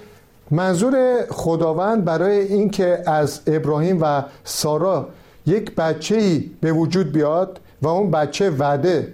منظور 0.52 1.26
خداوند 1.30 2.06
برای 2.06 2.40
اینکه 2.40 3.04
از 3.08 3.42
ابراهیم 3.48 3.98
و 4.02 4.24
سارا 4.44 5.08
یک 5.46 5.76
بچه 5.76 6.16
ای 6.16 6.52
به 6.62 6.72
وجود 6.72 7.12
بیاد 7.12 7.60
و 7.82 7.88
اون 7.88 8.12
بچه 8.12 8.50
وعده 8.50 9.14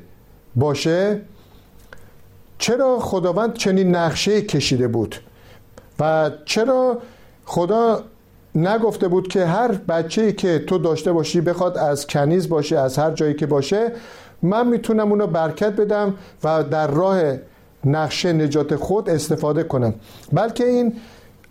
باشه 0.55 1.21
چرا 2.57 2.99
خداوند 2.99 3.53
چنین 3.53 3.95
نقشه 3.95 4.41
کشیده 4.41 4.87
بود؟ 4.87 5.15
و 5.99 6.31
چرا 6.45 6.97
خدا 7.47 8.03
نگفته 8.55 9.07
بود 9.07 9.27
که 9.27 9.45
هر 9.45 9.71
بچه 9.71 10.31
که 10.31 10.59
تو 10.59 10.77
داشته 10.77 11.11
باشی 11.11 11.41
بخواد 11.41 11.77
از 11.77 12.07
کنیز 12.07 12.49
باشه 12.49 12.79
از 12.79 12.99
هر 12.99 13.11
جایی 13.11 13.33
که 13.33 13.45
باشه 13.45 13.91
من 14.41 14.67
می‌تونم 14.67 15.11
اونو 15.11 15.27
برکت 15.27 15.71
بدم 15.75 16.13
و 16.43 16.63
در 16.63 16.87
راه 16.87 17.21
نقشه 17.85 18.33
نجات 18.33 18.75
خود 18.75 19.09
استفاده 19.09 19.63
کنم. 19.63 19.93
بلکه 20.33 20.65
این 20.65 20.93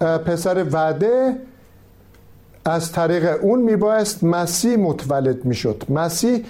پسر 0.00 0.64
وعده 0.72 1.36
از 2.64 2.92
طریق 2.92 3.38
اون 3.42 3.62
میبایست 3.62 4.24
مسیح 4.24 4.76
متولد 4.76 5.44
می‌شد. 5.44 5.82
مسیح 5.88 6.44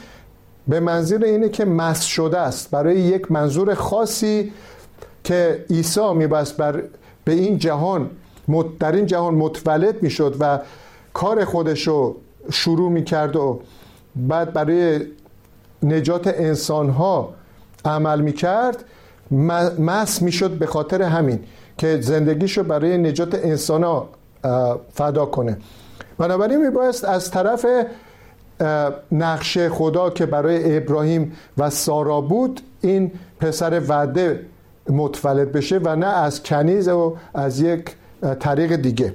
به 0.69 0.81
منظور 0.81 1.25
اینه 1.25 1.49
که 1.49 1.65
مس 1.65 2.03
شده 2.03 2.39
است. 2.39 2.71
برای 2.71 3.01
یک 3.01 3.33
منظور 3.33 3.75
خاصی 3.75 4.53
که 5.25 5.65
عیسی 5.71 6.13
میبایست 6.15 6.57
بر 6.57 6.83
به 7.25 7.33
این 7.33 7.59
جهان 7.59 8.11
در 8.79 8.93
این 8.93 9.07
جهان 9.07 9.35
متولد 9.35 10.03
می‌شد 10.03 10.37
و 10.41 10.61
کار 11.13 11.45
خودش 11.45 11.89
رو 11.89 12.17
شروع 12.51 12.91
می‌کرد 12.91 13.37
و 13.37 13.61
بعد 14.17 14.53
برای 14.53 15.01
نجات 15.83 16.27
انسان 16.27 16.91
ها 16.91 17.35
عمل 17.85 18.21
می‌کرد 18.21 18.85
مس 19.79 20.23
می‌شد 20.23 20.51
به 20.51 20.67
خاطر 20.67 21.03
همین 21.03 21.41
که 21.79 22.01
زندگیشو 22.01 22.63
برای 22.63 22.99
نجات 22.99 23.35
انسان 23.35 23.85
ها 23.85 24.09
فدا 24.93 25.27
کنه. 25.27 25.59
بنابراین 26.19 26.67
میبایست 26.67 27.05
از 27.05 27.31
طرف 27.31 27.67
نقشه 29.13 29.69
خدا 29.69 30.11
که 30.11 30.27
برای 30.27 30.77
ابراهیم 30.77 31.33
و 31.59 31.71
سارا 31.71 32.21
بود 32.21 32.61
این 32.81 33.13
پسر 33.41 33.83
وعده 33.89 34.47
متولد 34.91 35.53
بشه 35.53 35.81
و 35.85 35.97
نه 35.97 36.07
از 36.07 36.43
کنیز 36.43 36.89
و 36.89 37.17
از 37.35 37.61
یک 37.61 37.97
طریق 38.41 38.77
دیگه. 38.77 39.15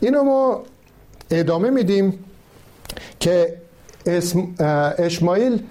اینو 0.00 0.22
ما 0.22 0.62
ادامه 1.30 1.70
میدیم 1.70 2.24
که 3.20 3.56
اسم 4.06 4.54
اشمایل 4.98 5.62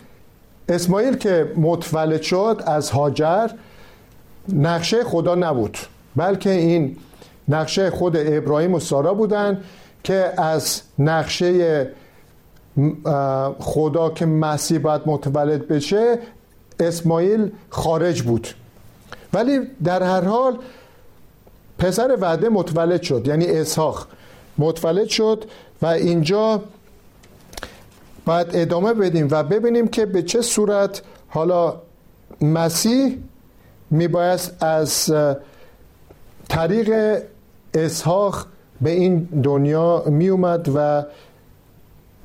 اسماعیل 0.69 1.15
که 1.15 1.51
متولد 1.55 2.22
شد 2.22 2.63
از 2.65 2.89
هاجر 2.89 3.48
نقشه 4.53 5.03
خدا 5.03 5.36
نبود. 5.36 5.77
بلکه 6.15 6.50
این 6.50 6.98
نقشه 7.48 7.89
خود 7.89 8.17
ابراهیم 8.17 8.74
و 8.74 8.79
سارا 8.79 9.13
بودن 9.13 9.63
که 10.03 10.41
از 10.41 10.81
نقشه 11.00 11.91
خدا 13.60 14.10
که 14.10 14.25
مسیح 14.25 14.79
باید 14.79 15.01
متولد 15.05 15.67
بشه 15.67 16.19
اسماعیل 16.79 17.51
خارج 17.69 18.22
بود. 18.22 18.48
ولی 19.34 19.60
در 19.84 20.03
هر 20.03 20.22
حال 20.22 20.57
پسر 21.79 22.17
وعده 22.22 22.50
متولد 22.50 23.01
شد 23.01 23.27
یعنی 23.27 23.46
اسحاق. 23.46 24.07
متولد 24.57 25.07
شد 25.07 25.46
و 25.81 25.86
اینجا 25.86 26.62
باید 28.25 28.48
ادامه 28.53 28.93
بدیم 28.93 29.27
و 29.31 29.43
ببینیم 29.43 29.88
که 29.88 30.05
به 30.05 30.24
چه 30.24 30.41
صورت 30.41 31.01
حالا 31.27 31.75
مسیح 32.41 33.17
میبایست 33.91 34.63
از 34.63 35.13
طریق 36.50 37.22
اسحاق 37.74 38.46
به 38.81 38.89
این 38.89 39.19
دنیا 39.43 40.03
میومد 40.07 40.72
و 40.75 41.03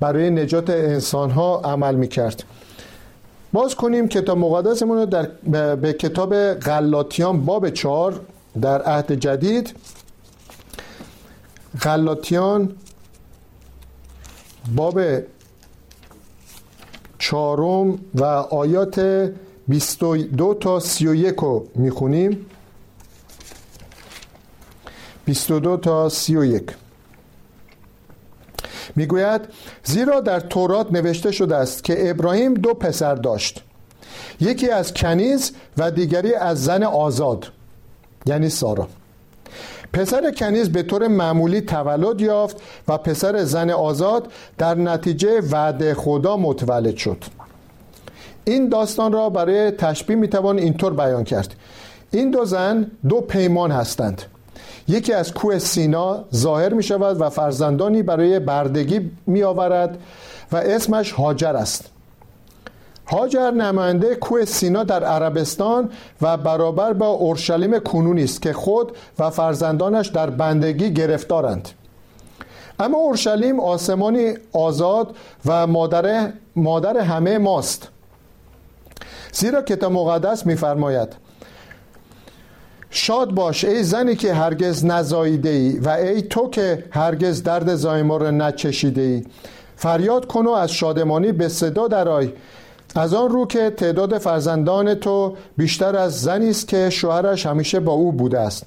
برای 0.00 0.30
نجات 0.30 0.71
انسان 0.71 1.30
ها 1.30 1.61
عمل 1.64 1.94
می‌کرد. 1.94 2.44
باز 3.52 3.75
کنیم 3.75 4.09
کتاب 4.09 4.38
مقدسمون 4.38 4.99
رو 4.99 5.06
در 5.06 5.23
به 5.76 5.92
کتاب 5.92 6.54
غلاطیان 6.54 7.44
باب 7.44 7.71
چهار 7.71 8.21
در 8.61 8.82
عهد 8.82 9.12
جدید 9.12 9.75
غلاطیان 11.82 12.76
باب 14.76 15.00
چهارم 17.18 17.99
و 18.14 18.25
آیات 18.25 19.00
22 19.68 20.54
تا 20.54 20.80
31 20.80 21.35
رو 21.35 21.68
می‌خونیم. 21.75 22.47
22 25.25 25.76
تا 25.76 26.09
31 26.09 26.62
می‌گوید 28.97 29.40
زیرا 29.85 30.21
در 30.21 30.40
تورات 30.40 30.92
نوشته 30.92 31.30
شده 31.30 31.56
است 31.56 31.85
که 31.85 32.11
ابراهیم 32.11 32.54
دو 32.54 32.75
پسر 32.75 33.14
داشت. 33.14 33.62
یکی 34.40 34.71
از 34.71 34.94
کنیز 34.94 35.52
و 35.76 35.90
دیگری 35.90 36.35
از 36.35 36.64
زن 36.64 36.82
آزاد. 36.82 37.47
یعنی 38.26 38.49
سارا. 38.49 38.88
پسر 39.93 40.31
کنیز 40.31 40.73
به 40.73 40.83
طور 40.83 41.09
معمولی 41.09 41.61
تولد 41.61 42.21
یافت 42.21 42.57
و 42.88 42.99
پسر 42.99 43.45
زن 43.45 43.71
آزاد 43.71 44.33
در 44.59 44.75
نتیجه 44.75 45.41
وعده 45.50 45.95
خدا 45.95 46.37
متولد 46.37 46.97
شد. 46.97 47.25
این 48.45 48.69
داستان 48.69 49.12
را 49.12 49.31
برای 49.31 49.71
تشبیه 49.71 50.17
می‌توان 50.17 50.59
اینطور 50.59 50.93
بیان 50.93 51.25
کرد. 51.25 51.55
این 52.11 52.31
دو 52.31 52.45
زن 52.45 52.91
دو 53.09 53.21
پیمان 53.21 53.71
هستند. 53.71 54.23
یکی 54.88 55.12
از 55.12 55.35
کوه 55.35 55.59
سینا 55.59 56.25
ظاهر 56.35 56.75
می 56.75 56.83
شود 56.83 57.21
و 57.21 57.31
فرزندانی 57.31 58.02
برای 58.02 58.38
بردگی 58.38 59.11
می 59.26 59.43
آورد 59.43 59.99
و 60.52 60.57
اسمش 60.57 61.12
هاجر 61.12 61.57
است. 61.57 61.85
هاجر 63.12 63.50
نماینده 63.50 64.14
کوه 64.14 64.45
سینا 64.45 64.85
در 64.85 65.04
عربستان 65.04 65.90
و 66.23 66.37
برابر 66.37 66.92
با 66.92 67.09
اورشلیم 67.09 67.78
کنونی 67.78 68.25
است 68.25 68.42
که 68.42 68.52
خود 68.52 68.92
و 69.19 69.31
فرزندانش 69.31 70.09
در 70.09 70.31
بندگی 70.31 70.92
گرفتارند. 70.92 71.69
اما 72.78 72.99
اورشلیم 72.99 73.60
آسمانی 73.60 74.34
آزاد 74.52 75.17
و 75.47 75.67
مادر, 75.67 76.32
مادر 76.56 76.99
همه 76.99 77.39
ماست. 77.39 77.89
زیرا 79.32 79.63
کتاب 79.63 79.93
مقدس 79.93 80.47
میفرماید 80.47 81.08
شاد 82.91 83.30
باش 83.30 83.65
ای 83.65 83.82
زنی 83.82 84.17
که 84.17 84.34
هرگز 84.34 84.84
نزاییده 84.84 85.49
ای 85.49 85.78
و 85.78 85.89
ای 85.89 86.23
تو 86.23 86.50
که 86.50 86.84
هرگز 86.91 87.43
درد 87.43 87.75
زایما 87.75 88.17
را 88.17 88.30
نچشیده 88.30 89.00
ای 89.00 89.25
فریاد 89.76 90.26
کن 90.26 90.47
و 90.47 90.50
از 90.50 90.73
شادمانی 90.73 91.32
به 91.32 91.49
صدا 91.49 91.89
درآی 91.89 92.32
از 92.95 93.15
آن 93.15 93.28
رو 93.28 93.47
که 93.47 93.71
تعداد 93.71 94.19
فرزندان 94.19 94.95
تو 94.95 95.37
بیشتر 95.57 95.97
از 95.97 96.21
زنی 96.21 96.50
است 96.50 96.69
که 96.69 96.91
شوهرش 96.91 97.47
همیشه 97.47 97.81
با 97.81 97.93
او 97.93 98.13
بوده 98.13 98.39
است. 98.39 98.67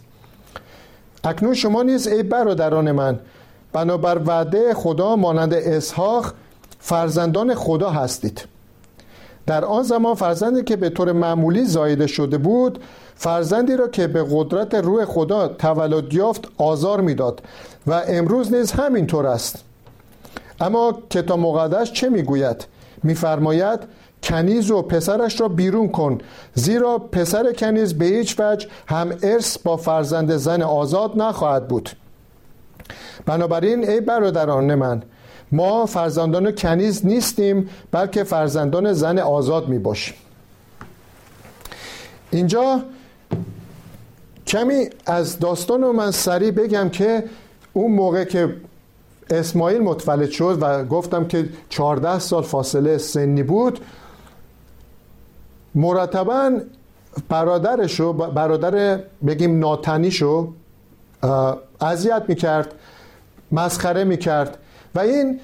اکنون 1.24 1.54
شما 1.54 1.84
نیز 1.84 2.08
ای 2.08 2.24
برادران 2.24 2.92
من 2.92 3.20
بنابر 3.74 4.22
وعده 4.26 4.74
خدا 4.74 5.16
مانند 5.16 5.54
اسحاق 5.54 6.34
فرزندان 6.80 7.56
خدا 7.56 7.90
هستید. 7.90 8.46
در 9.46 9.66
آن 9.66 9.84
زمان 9.84 10.16
فرزندی 10.16 10.64
که 10.64 10.76
به 10.76 10.90
طور 10.90 11.12
معمولی 11.12 11.66
زایده 11.66 12.08
شده 12.08 12.38
بود 12.38 12.80
فرزندی 13.16 13.78
را 13.78 13.88
که 13.88 14.08
به 14.08 14.26
قدرت 14.32 14.76
روح 14.76 15.06
خدا 15.06 15.48
تولد 15.48 16.14
یافت 16.14 16.48
آزار 16.58 17.02
می‌داد 17.02 17.42
و 17.88 18.04
امروز 18.08 18.54
نیز 18.54 18.72
همینطور 18.72 19.28
است. 19.28 19.64
اما 20.60 20.98
کتاب 21.10 21.40
مقدس 21.40 21.92
چه 21.92 22.10
می‌گوید؟ 22.10 22.66
میفرماید 23.04 23.80
کنیز 24.26 24.72
و 24.72 24.82
پسرش 24.82 25.42
را 25.42 25.48
بیرون 25.48 25.90
کن. 25.90 26.18
زیرا 26.54 26.98
پسر 26.98 27.54
کنیز 27.54 27.94
به 27.94 28.06
هیچ 28.06 28.40
وجه 28.40 28.68
هم 28.88 29.14
ارث 29.24 29.58
با 29.58 29.78
فرزند 29.78 30.36
زن 30.36 30.62
آزاد 30.62 31.12
نخواهد 31.18 31.68
بود. 31.68 31.90
بنابراین 33.26 33.90
ای 33.90 34.02
برادران 34.02 34.76
من 34.76 35.04
ما 35.52 35.86
فرزندان 35.86 36.52
کنیز 36.52 37.06
نیستیم 37.06 37.70
بلکه 37.92 38.24
فرزندان 38.24 38.94
زن 38.94 39.20
آزاد 39.20 39.68
می 39.68 39.80
باشیم. 39.80 40.16
اینجا 42.32 42.82
کمی 44.48 44.90
از 45.06 45.40
داستان 45.40 45.82
رو 45.82 45.94
من 45.94 46.12
سریع 46.12 46.52
بگم 46.52 46.90
که 46.90 47.24
اون 47.74 47.92
موقع 47.92 48.24
که 48.24 48.56
اسماعیل 49.30 49.82
متولد 49.82 50.30
شد 50.30 50.58
و 50.62 50.86
گفتم 50.86 51.28
که 51.28 51.50
14 51.70 52.20
سال 52.20 52.44
فاصله 52.44 52.98
سنی 52.98 53.44
بود 53.44 53.80
مرتبا 55.76 56.60
برادرشو 57.30 58.14
برادر 58.14 59.00
بگیم 59.28 59.60
ناتنیشو 59.60 60.48
اذیت 61.82 62.24
می‌کرد 62.28 62.74
مسخره 63.52 64.04
می‌کرد 64.04 64.58
و 64.96 65.00
این 65.00 65.40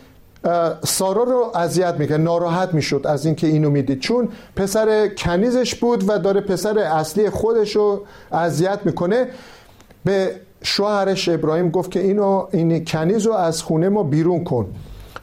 سارا 0.84 1.24
رو 1.24 1.52
اذیت 1.56 1.96
می‌کرد 2.00 2.22
ناراحت 2.22 2.74
می‌شد 2.74 3.02
از 3.06 3.26
اینکه 3.26 3.48
اینو 3.48 3.70
می‌دید. 3.70 4.00
چون 4.00 4.30
پسر 4.56 5.08
کنیزش 5.08 5.76
بود 5.76 6.10
و 6.10 6.17
داره 6.17 6.41
پسر 6.41 6.80
اصلی 6.80 7.30
خودش 7.30 7.76
رو 7.76 8.06
اذیت 8.32 8.80
می‌کنه. 8.84 9.28
به 10.06 10.36
شوهرش 10.63 11.30
ابراهیم 11.30 11.70
گفت 11.70 11.91
که 11.91 12.00
اینو 12.00 12.48
این 12.52 12.86
کنیز 12.86 13.26
رو 13.26 13.34
از 13.34 13.63
خونه 13.63 13.89
ما 13.89 14.04
بیرون 14.04 14.44
کن. 14.44 14.65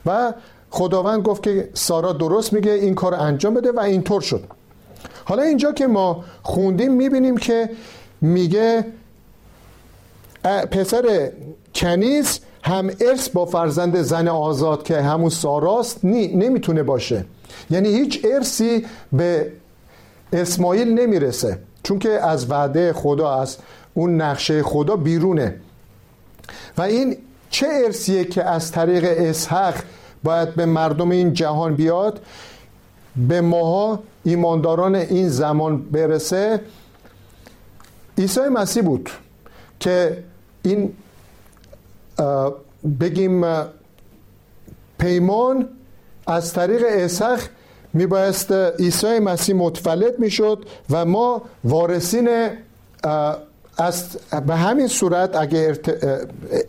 و 0.07 0.33
خداوند 0.71 1.23
گفت 1.23 1.43
که 1.43 1.71
سارا 1.75 2.13
درست 2.13 2.53
میگه 2.53 2.73
این 2.73 2.95
کار 2.95 3.15
انجام 3.15 3.55
بده 3.55 3.73
و 3.73 3.81
اینطور 3.81 4.21
شد. 4.21 4.45
حالا 5.29 5.43
اینجا 5.43 5.73
که 5.73 5.87
ما 5.87 6.25
خوندیم 6.43 6.93
می‌بینیم 6.93 7.37
که 7.37 7.71
میگه 8.21 8.85
پسر 10.71 11.33
کنیز 11.75 12.41
هم 12.63 12.91
ارث 13.01 13.29
با 13.29 13.45
فرزند 13.47 14.03
زن 14.03 14.29
آزاد 14.29 14.83
که 14.83 15.01
همون 15.01 15.31
ساراست 15.31 16.05
نی 16.05 16.37
نمی‌تونه 16.37 16.83
باشه. 16.83 17.25
یعنی 17.71 17.89
هیچ 17.89 18.21
ارثی 18.25 18.87
به 19.13 19.53
اسماعیل 20.33 20.89
نمی‌رسه. 20.89 21.59
چون 21.83 21.99
که 21.99 22.09
از 22.11 22.51
وعده 22.51 22.93
خدا 22.93 23.35
از 23.35 23.57
اون 23.95 24.21
نقشه 24.21 24.63
خدا 24.63 24.97
بیرونه. 24.97 25.55
و 26.79 26.83
این 26.83 27.17
چه 27.51 27.67
ارثیه 27.85 28.25
که 28.25 28.45
از 28.45 28.73
طریق 28.73 29.05
اسحق 29.17 29.75
باید 30.25 30.55
به 30.55 30.67
مردم 30.67 31.11
این 31.11 31.33
جهان 31.33 31.75
بیاد؟ 31.75 32.21
به 33.29 33.41
ماها 33.41 34.03
ایمانداران 34.25 34.95
این 34.95 35.29
زمان 35.29 35.83
برسه 35.83 36.61
عیسی 38.19 38.41
مسیح 38.41 38.83
بود 38.83 39.11
که 39.81 40.25
این 40.63 40.93
بگیم 43.01 43.45
پیمان 44.99 45.69
از 46.27 46.53
طریق 46.53 46.83
اسخ 46.87 47.49
میبایست 47.95 48.53
عیسی 48.53 49.19
مسیح 49.19 49.55
متولد 49.55 50.19
می‌شد 50.19 50.65
و 50.91 51.05
ما 51.05 51.43
وارثین 51.65 52.49
از 53.79 54.17
به 54.47 54.57
همین 54.57 54.87
صورت 54.87 55.37
اگه 55.37 55.81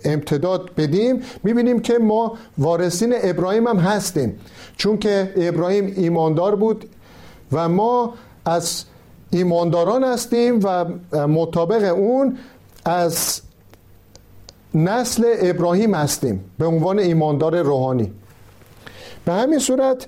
امتداد 0.06 0.70
بدیم 0.78 1.22
می‌بینیم 1.44 1.80
که 1.80 1.98
ما 1.98 2.38
وارثین 2.58 3.14
ابراهیم 3.24 3.68
هم 3.68 3.78
هستیم. 3.78 4.40
چون 4.78 4.98
که 4.98 5.34
ابراهیم 5.36 5.94
ایماندار 5.98 6.56
بود 6.56 6.90
و 7.52 7.70
ما 7.70 8.14
از 8.46 8.84
ایمانداران 9.30 10.04
هستیم 10.04 10.60
و 10.64 10.86
مطابق 11.28 11.94
اون 11.94 12.38
از 12.86 13.42
نسل 14.74 15.24
ابراهیم 15.40 15.96
هستیم 15.96 16.44
به 16.58 16.66
عنوان 16.66 17.00
ایماندار 17.00 17.62
روحانی. 17.62 18.12
به 19.26 19.34
همین 19.34 19.60
صورت 19.60 20.08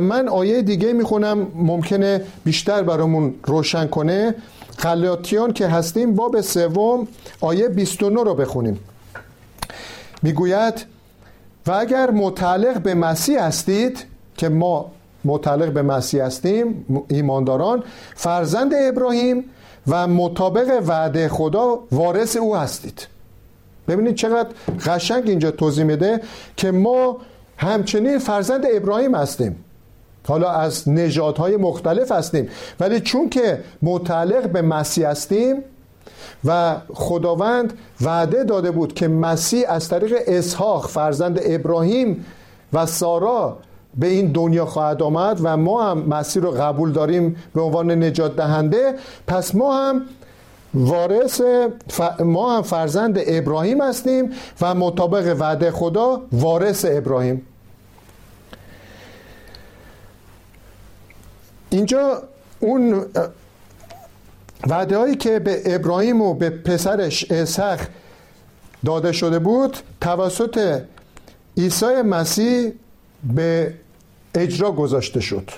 من 0.00 0.28
آیه 0.28 0.62
دیگه 0.62 0.92
می‌خونم 0.92 1.46
ممکنه 1.54 2.24
بیشتر 2.44 2.82
برامون 2.82 3.34
روشن 3.44 3.86
کنه. 3.86 4.34
غلاطیان 4.82 5.52
که 5.52 5.66
هستیم 5.66 6.14
باب 6.14 6.40
سوم 6.40 7.08
آیه 7.40 7.68
29 7.68 8.22
رو 8.22 8.34
بخونیم. 8.34 8.80
می‌گوید 10.22 10.86
و 11.66 11.72
اگر 11.72 12.10
متعلق 12.10 12.82
به 12.82 12.94
مسیح 12.94 13.42
هستید 13.42 14.06
که 14.36 14.48
ما 14.48 14.90
متعلق 15.24 15.72
به 15.72 15.82
مسیح 15.82 16.24
هستیم 16.24 16.86
ایمانداران 17.08 17.82
فرزند 18.14 18.72
ابراهیم 18.88 19.44
و 19.88 20.06
مطابق 20.06 20.82
وعده 20.86 21.28
خدا 21.28 21.78
وارث 21.92 22.36
او 22.36 22.56
هستید. 22.56 23.06
ببینید 23.88 24.14
چقدر 24.14 24.48
قشنگ 24.86 25.28
اینجا 25.28 25.50
توضیح 25.50 25.84
میده 25.84 26.20
که 26.56 26.70
ما 26.70 27.16
همچنین 27.56 28.18
فرزند 28.18 28.64
ابراهیم 28.74 29.14
هستیم. 29.14 29.64
حالا 30.26 30.50
از 30.50 30.88
نژادهای 30.88 31.56
مختلف 31.56 32.12
هستیم. 32.12 32.48
ولی 32.80 33.00
چون 33.00 33.28
که 33.28 33.64
متعلق 33.82 34.48
به 34.48 34.62
مسیح 34.62 35.08
هستیم 35.08 35.64
و 36.44 36.76
خداوند 36.94 37.72
وعده 38.00 38.44
داده 38.44 38.70
بود 38.70 38.94
که 38.94 39.08
مسیح 39.08 39.64
از 39.68 39.88
طریق 39.88 40.14
اسحاق 40.26 40.88
فرزند 40.88 41.40
ابراهیم 41.42 42.24
و 42.72 42.86
سارا 42.86 43.58
به 43.98 44.06
این 44.06 44.32
دنیا 44.32 44.66
خواهد 44.66 45.02
آمد 45.02 45.40
و 45.42 45.56
ما 45.56 45.90
هم 45.90 45.98
مسیح 45.98 46.42
رو 46.42 46.50
قبول 46.50 46.92
داریم 46.92 47.36
به 47.54 47.60
عنوان 47.60 47.90
نجات 47.90 48.36
دهنده. 48.36 48.94
پس 49.26 49.54
ما 49.54 49.78
هم 49.78 50.02
وارث 50.74 51.40
ما 52.20 52.56
هم 52.56 52.62
فرزند 52.62 53.18
ابراهیم 53.26 53.82
هستیم 53.82 54.30
و 54.60 54.74
مطابق 54.74 55.36
وعده 55.38 55.70
خدا 55.70 56.22
وارث 56.32 56.86
ابراهیم. 56.88 57.42
اینجا 61.70 62.22
اون 62.60 63.06
وعده 64.68 64.98
هایی 64.98 65.16
که 65.16 65.38
به 65.38 65.62
ابراهیم 65.74 66.20
و 66.20 66.34
به 66.34 66.50
پسرش 66.50 67.30
اسحاق 67.30 67.78
داده 68.84 69.12
شده 69.12 69.38
بود 69.38 69.76
توسط 70.00 70.82
عیسی 71.56 72.02
مسیح 72.02 72.72
به 73.34 73.74
اجرا 74.34 74.72
گذاشته 74.72 75.20
شد. 75.20 75.50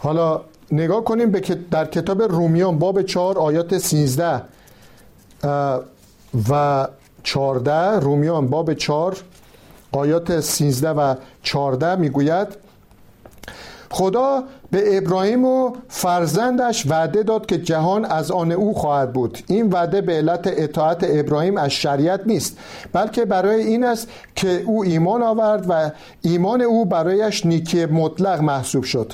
حالا 0.00 0.40
نگاه 0.72 1.04
کنیم 1.04 1.30
به 1.30 1.40
در 1.70 1.84
کتاب 1.84 2.22
رومیان 2.22 2.78
باب 2.78 3.02
4 3.02 3.38
آیات 3.38 3.78
13 3.78 4.42
و 6.50 6.88
14 7.22 8.00
رومیان 8.00 8.46
باب 8.46 8.74
4 8.74 9.16
آیات 9.92 10.40
13 10.40 10.90
و 10.90 11.14
14 11.42 11.96
می‌گوید 11.96 12.48
خدا 13.92 14.42
به 14.70 14.98
ابراهیم 14.98 15.44
و 15.44 15.72
فرزندش 15.88 16.86
وعده 16.86 17.22
داد 17.22 17.46
که 17.46 17.58
جهان 17.58 18.04
از 18.04 18.30
آن 18.30 18.52
او 18.52 18.74
خواهد 18.74 19.12
بود. 19.12 19.38
این 19.46 19.70
وعده 19.70 20.00
به 20.00 20.12
علت 20.12 20.46
اطاعت 20.46 21.06
ابراهیم 21.08 21.56
از 21.56 21.70
شریعت 21.70 22.20
نیست 22.26 22.58
بلکه 22.92 23.24
برای 23.24 23.62
این 23.62 23.84
است 23.84 24.08
که 24.34 24.62
او 24.66 24.84
ایمان 24.84 25.22
آورد 25.22 25.66
و 25.68 25.90
ایمان 26.22 26.62
او 26.62 26.84
برایش 26.84 27.46
نیکی 27.46 27.86
مطلق 27.86 28.40
محسوب 28.40 28.84
شد. 28.84 29.12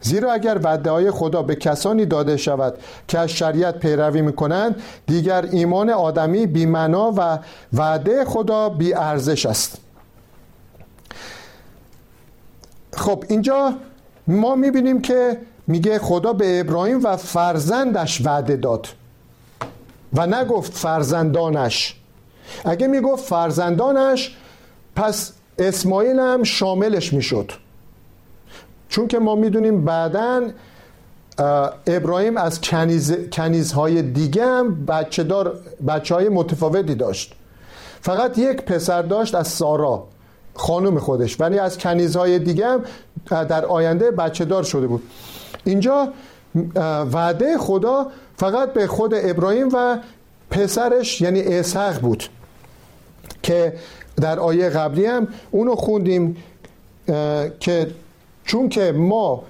زیرا 0.00 0.32
اگر 0.32 0.60
وعده 0.62 0.90
های 0.90 1.10
خدا 1.10 1.42
به 1.42 1.54
کسانی 1.54 2.06
داده 2.06 2.36
شود 2.36 2.74
که 3.08 3.18
از 3.18 3.30
شریعت 3.30 3.78
پیروی 3.78 4.22
می‌کنند 4.22 4.82
دیگر 5.06 5.48
ایمان 5.52 5.90
آدمی 5.90 6.46
بیمنا 6.46 7.12
و 7.16 7.38
وعده 7.72 8.24
خدا 8.24 8.68
بی 8.68 8.94
ارزش 8.94 9.46
است. 9.46 9.78
خب 12.96 13.24
اینجا 13.28 13.74
ما 14.30 14.54
می‌بینیم 14.54 15.00
که 15.00 15.38
میگه 15.66 15.98
خدا 15.98 16.32
به 16.32 16.60
ابراهیم 16.60 17.04
و 17.04 17.16
فرزندش 17.16 18.26
وعده 18.26 18.56
داد 18.56 18.86
و 20.12 20.26
نگفت 20.26 20.72
فرزندانش. 20.72 21.96
اگه 22.64 22.86
می‌گفت 22.86 23.24
فرزندانش 23.24 24.36
پس 24.96 25.32
اسماعیل 25.58 26.18
هم 26.18 26.42
شاملش 26.42 27.12
می‌شد. 27.12 27.52
چون 28.88 29.08
که 29.08 29.18
ما 29.18 29.34
می‌دونیم 29.34 29.84
بعدا 29.84 30.50
ابراهیم 31.86 32.36
از 32.36 32.60
کنیز، 32.60 33.16
کنیزهای 33.32 34.02
دیگه 34.02 34.44
هم 34.44 34.84
بچه, 34.86 35.22
دار 35.22 35.54
بچه 35.88 36.14
های 36.14 36.28
متفاوتی 36.28 36.94
داشت. 36.94 37.34
فقط 38.00 38.38
یک 38.38 38.62
پسر 38.62 39.02
داشت 39.02 39.34
از 39.34 39.48
سارا 39.48 40.06
خانم 40.54 40.98
خودش. 40.98 41.40
ولی 41.40 41.58
از 41.58 41.78
کنیزهای 41.78 42.38
دیگه 42.38 42.66
هم 42.66 42.82
در 43.26 43.64
آینده 43.64 44.10
بچه 44.10 44.44
دار 44.44 44.62
شده 44.62 44.86
بود. 44.86 45.02
اینجا 45.64 46.08
وعده 47.12 47.58
خدا 47.58 48.06
فقط 48.36 48.72
به 48.72 48.86
خود 48.86 49.14
ابراهیم 49.14 49.68
و 49.74 49.98
پسرش 50.50 51.20
یعنی 51.20 51.42
اسحق 51.42 52.00
بود 52.00 52.24
که 53.42 53.72
در 54.20 54.38
آیه 54.38 54.68
قبلی 54.68 55.06
هم 55.06 55.28
اونو 55.50 55.74
خوندیم 55.74 56.36
که 57.60 57.86
چون 58.44 58.68
که 58.68 58.92
ما 58.92 59.42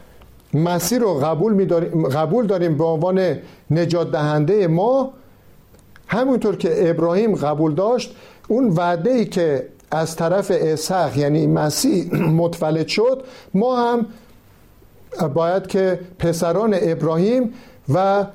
مسیر 0.54 0.98
رو 0.98 1.14
قبول, 1.14 1.68
قبول 2.08 2.46
داریم 2.46 2.78
به 2.78 2.84
عنوان 2.84 3.36
نجات 3.70 4.12
دهنده 4.12 4.66
ما 4.66 5.12
همونطور 6.06 6.56
که 6.56 6.90
ابراهیم 6.90 7.34
قبول 7.34 7.74
داشت 7.74 8.14
اون 8.48 8.68
وعده 8.68 9.10
ای 9.10 9.24
که 9.24 9.68
از 9.90 10.16
طرف 10.16 10.52
اسحق 10.54 11.16
یعنی 11.16 11.46
مسیح 11.46 12.14
متولد 12.42 12.86
شد 12.88 13.24
ما 13.54 13.92
هم 13.92 14.06
باید 15.34 15.66
که 15.66 16.00
پسران 16.18 16.76
ابراهیم 16.80 17.54
و 17.88 18.26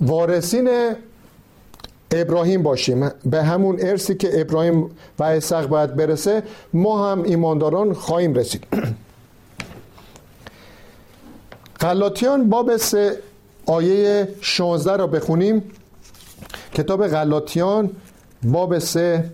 وارثین 0.00 0.70
ابراهیم 2.10 2.62
باشیم. 2.62 3.10
به 3.24 3.42
همون 3.42 3.76
ارسی 3.80 4.14
که 4.14 4.40
ابراهیم 4.40 4.90
و 5.18 5.24
اسحاق 5.24 5.66
باید 5.66 5.96
برسه 5.96 6.42
ما 6.72 7.12
هم 7.12 7.22
ایمانداران 7.22 7.92
خواهیم 7.92 8.34
رسید. 8.34 8.66
غلاطیان 11.80 12.48
باب 12.48 12.76
سه 12.76 13.18
آیه 13.66 14.28
16 14.40 14.96
را 14.96 15.06
بخونیم. 15.06 15.62
کتاب 16.74 17.06
غلاطیان 17.06 17.90
باب 18.42 18.78
سه 18.78 19.30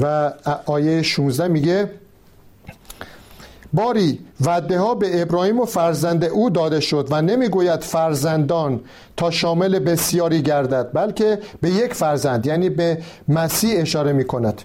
و 0.00 0.32
آیه 0.66 1.02
16 1.02 1.48
میگه 1.48 1.90
باری 3.72 4.18
وعده 4.40 4.78
ها 4.78 4.94
به 4.94 5.22
ابراهیم 5.22 5.60
و 5.60 5.64
فرزند 5.64 6.24
او 6.24 6.50
داده 6.50 6.80
شد 6.80 7.08
و 7.10 7.22
نمی‌گوید 7.22 7.80
فرزندان 7.80 8.80
تا 9.16 9.30
شامل 9.30 9.78
بسیاری 9.78 10.42
گردد 10.42 10.90
بلکه 10.92 11.38
به 11.60 11.70
یک 11.70 11.94
فرزند 11.94 12.46
یعنی 12.46 12.70
به 12.70 12.98
مسیح 13.28 13.80
اشاره 13.80 14.12
می 14.12 14.24
کند 14.24 14.62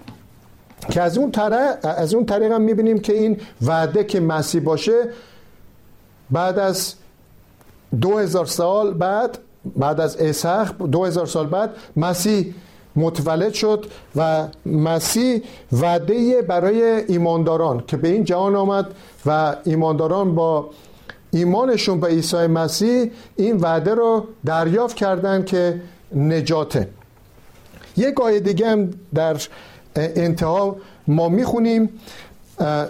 که 0.90 1.02
از 1.02 1.18
اون 1.18 1.30
طریق 1.30 1.76
از 1.82 2.14
اون 2.14 2.26
طریق 2.26 2.52
هم 2.52 2.60
می‌بینیم 2.60 2.98
که 2.98 3.12
این 3.12 3.40
وعده 3.62 4.04
که 4.04 4.20
مسیح 4.20 4.60
باشه 4.60 5.02
بعد 6.30 6.58
از 6.58 6.94
دو 8.00 8.18
هزار 8.18 8.46
سال 8.46 8.94
بعد 8.94 9.38
بعد 9.76 10.00
از 10.00 10.16
اسحاق 10.16 10.88
دو 10.90 11.04
هزار 11.04 11.26
سال 11.26 11.46
بعد 11.46 11.70
مسیح 11.96 12.54
متولد 12.98 13.52
شد 13.52 13.86
و 14.16 14.48
مسیح 14.66 15.42
وعده 15.72 16.42
برای 16.42 16.82
ایمانداران 16.82 17.84
که 17.86 17.96
به 17.96 18.08
این 18.08 18.24
جهان 18.24 18.56
آمد 18.56 18.94
و 19.26 19.56
ایمانداران 19.64 20.34
با 20.34 20.70
ایمانشون 21.30 22.00
به 22.00 22.06
عیسی 22.06 22.46
مسیح 22.46 23.10
این 23.36 23.56
وعده 23.56 23.94
رو 23.94 24.26
دریافت 24.44 24.96
کردند 24.96 25.46
که 25.46 25.80
نجاته. 26.14 26.88
یک 27.96 28.20
آیه 28.20 28.40
دیگه 28.40 28.66
هم 28.66 28.90
در 29.14 29.36
انتها 29.96 30.76
ما 31.06 31.28
می‌خونیم 31.28 31.88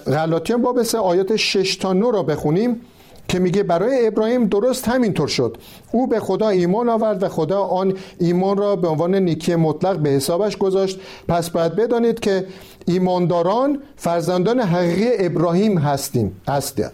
غلاطیان 0.07 0.62
باب 0.62 0.83
سه 0.83 0.99
آیات 0.99 1.37
6 1.37 1.77
تا 1.77 1.92
9 1.92 2.01
رو 2.01 2.23
بخونیم. 2.23 2.81
که 3.28 3.38
میگه 3.38 3.62
برای 3.62 4.06
ابراهیم 4.06 4.46
درست 4.46 4.88
همینطور 4.88 5.28
شد. 5.28 5.56
او 5.92 6.06
به 6.06 6.20
خدا 6.20 6.48
ایمان 6.48 6.88
آورد 6.88 7.22
و 7.22 7.28
خدا 7.28 7.60
آن 7.62 7.94
ایمان 8.18 8.56
را 8.56 8.76
به 8.76 8.88
عنوان 8.88 9.14
نیکی 9.14 9.54
مطلق 9.54 9.98
به 9.98 10.10
حسابش 10.10 10.56
گذاشت. 10.56 11.00
پس 11.28 11.50
باید 11.50 11.76
بدانید 11.76 12.20
که 12.20 12.46
ایمانداران 12.86 13.78
فرزندان 13.96 14.60
حقیقی 14.60 15.26
ابراهیم 15.26 15.78
هستیم 15.78 16.40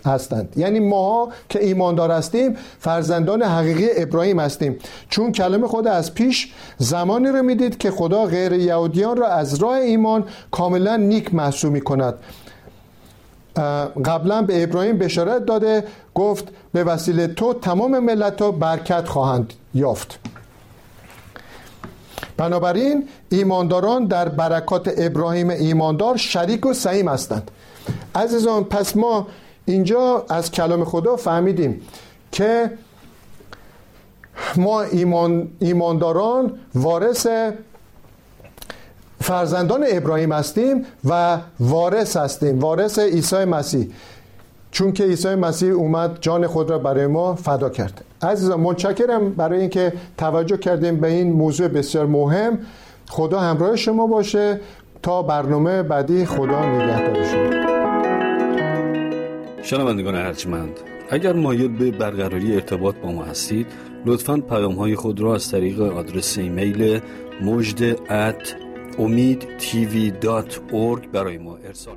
هستند. 0.06 0.52
یعنی 0.56 0.80
ما 0.80 1.28
که 1.48 1.64
ایماندار 1.64 2.10
هستیم 2.10 2.56
فرزندان 2.78 3.42
حقیقی 3.42 3.88
ابراهیم 3.96 4.40
هستیم. 4.40 4.76
چون 5.08 5.32
کلمه 5.32 5.66
خدا 5.66 5.90
از 5.90 6.14
پیش 6.14 6.52
زمانی 6.78 7.28
رو 7.28 7.42
می‌دید 7.42 7.78
که 7.78 7.90
خدا 7.90 8.24
غیر 8.24 8.52
یهودیان 8.52 9.16
را 9.16 9.28
از 9.28 9.54
راه 9.54 9.74
ایمان 9.74 10.24
کاملا 10.50 10.96
نیک 10.96 11.34
محسوب 11.34 11.72
می 11.72 11.80
کند 11.80 12.14
قبلا 14.04 14.42
به 14.42 14.62
ابراهیم 14.62 14.98
بشارت 14.98 15.46
داده 15.46 15.84
گفت 16.14 16.48
به 16.72 16.84
وسیله 16.84 17.26
تو 17.26 17.54
تمام 17.54 17.98
ملت 17.98 18.42
ها 18.42 18.50
برکت 18.50 19.08
خواهند 19.08 19.52
یافت. 19.74 20.18
بنابراین 22.36 23.08
ایمانداران 23.28 24.04
در 24.04 24.28
برکات 24.28 24.90
ابراهیم 24.96 25.50
ایماندار 25.50 26.16
شریک 26.16 26.66
و 26.66 26.72
سعیم 26.72 27.08
هستند. 27.08 27.50
عزیزان 28.14 28.64
پس 28.64 28.96
ما 28.96 29.26
اینجا 29.64 30.24
از 30.28 30.50
کلام 30.50 30.84
خدا 30.84 31.16
فهمیدیم 31.16 31.80
که 32.32 32.70
ما 34.56 34.82
ایمان 34.82 35.48
ایمانداران 35.58 36.58
وارث 36.74 37.26
فرزندان 39.24 39.84
ابراهیم 39.88 40.32
هستیم 40.32 40.84
و 41.04 41.38
وارث 41.60 42.16
هستیم 42.16 42.58
وارث 42.58 42.98
عیسی 42.98 43.44
مسیح. 43.44 43.88
چون 44.70 44.92
که 44.92 45.04
عیسی 45.04 45.34
مسیح 45.34 45.72
اومد 45.72 46.18
جان 46.20 46.46
خود 46.46 46.70
را 46.70 46.78
برای 46.78 47.06
ما 47.06 47.34
فدا 47.34 47.68
کرد. 47.68 48.04
عزیزان 48.22 48.60
متشکرم 48.60 49.30
برای 49.30 49.60
اینکه 49.60 49.92
توجه 50.18 50.56
کردیم 50.56 51.00
به 51.00 51.08
این 51.08 51.32
موضوع 51.32 51.68
بسیار 51.68 52.06
مهم. 52.06 52.58
خدا 53.08 53.40
همراه 53.40 53.76
شما 53.76 54.06
باشه. 54.06 54.60
تا 55.02 55.22
برنامه 55.22 55.82
بعدی 55.82 56.26
خدا 56.26 56.64
نگهدار 56.64 57.24
شما. 57.24 57.64
شنوندگان 59.62 60.14
ارجمند 60.14 60.80
اگر 61.10 61.32
مایل 61.32 61.68
به 61.68 61.90
برقراری 61.90 62.54
ارتباط 62.54 62.94
با 63.02 63.12
ما 63.12 63.24
هستید 63.24 63.66
لطفا 64.06 64.37
پیام 64.37 64.74
های 64.74 64.96
خود 64.96 65.20
را 65.20 65.34
از 65.34 65.50
طریق 65.50 65.80
آدرس 65.80 66.38
ایمیل 66.38 67.00
مجد 67.42 67.96
at 68.98 69.44
برای 71.12 71.38
ما 71.38 71.57
ارسال 71.57 71.96